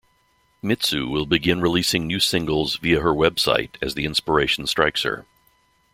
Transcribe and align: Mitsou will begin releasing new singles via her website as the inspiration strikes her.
Mitsou 0.63 1.07
will 1.11 1.27
begin 1.27 1.61
releasing 1.61 2.07
new 2.07 2.19
singles 2.19 2.77
via 2.77 3.01
her 3.01 3.13
website 3.13 3.75
as 3.83 3.93
the 3.93 4.05
inspiration 4.05 4.65
strikes 4.65 5.03
her. 5.03 5.27